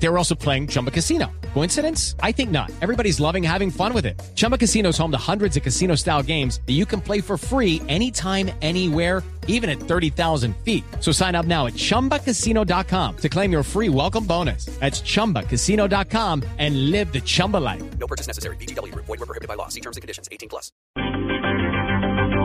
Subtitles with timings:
[0.00, 1.26] They were also playing Chumba Casino.
[1.54, 2.14] Coincidence?
[2.22, 2.70] I think not.
[2.80, 4.20] Everybody's loving having fun with it.
[4.34, 7.36] Chumba Casino is home to hundreds of casino style games that you can play for
[7.36, 10.84] free anytime, anywhere, even at 30,000 feet.
[11.00, 14.66] So sign up now at chumbacasino.com to claim your free welcome bonus.
[14.78, 17.82] That's chumbacasino.com and live the Chumba life.
[17.98, 18.56] No purchase necessary.
[18.56, 18.94] BGW.
[18.94, 19.68] Void were prohibited by law.
[19.68, 20.28] See terms and conditions.
[20.30, 20.70] 18 plus.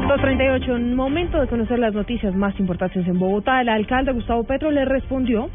[0.08, 3.62] 238, un momento de conocer las noticias más importantes en Bogotá.
[3.62, 5.50] El alcalde Gustavo Petro le respondió,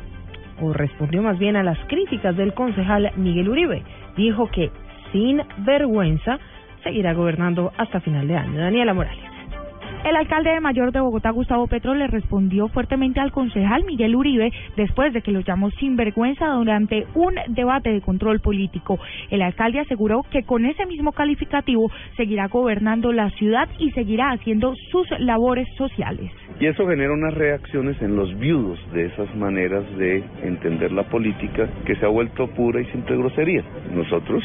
[0.60, 3.82] o respondió más bien a las críticas del concejal Miguel Uribe.
[4.16, 4.70] Dijo que,
[5.12, 6.38] sin vergüenza,
[6.82, 8.60] seguirá gobernando hasta final de año.
[8.60, 9.27] Daniela Morales.
[10.04, 14.52] El alcalde de Mayor de Bogotá, Gustavo Petro, le respondió fuertemente al concejal Miguel Uribe
[14.76, 18.98] después de que lo llamó sinvergüenza durante un debate de control político.
[19.28, 24.74] El alcalde aseguró que con ese mismo calificativo seguirá gobernando la ciudad y seguirá haciendo
[24.90, 26.30] sus labores sociales.
[26.60, 31.68] Y eso genera unas reacciones en los viudos de esas maneras de entender la política
[31.84, 33.64] que se ha vuelto pura y simple grosería.
[33.92, 34.44] Nosotros,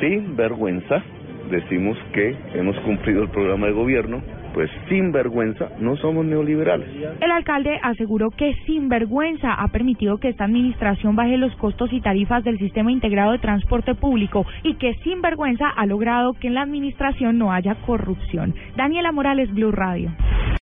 [0.00, 1.02] sin vergüenza,
[1.50, 4.22] decimos que hemos cumplido el programa de gobierno,
[4.54, 6.88] pues sin vergüenza no somos neoliberales.
[7.20, 12.00] El alcalde aseguró que sin vergüenza ha permitido que esta administración baje los costos y
[12.00, 16.54] tarifas del sistema integrado de transporte público y que sin vergüenza ha logrado que en
[16.54, 18.54] la administración no haya corrupción.
[18.76, 20.10] Daniela Morales, Blue Radio.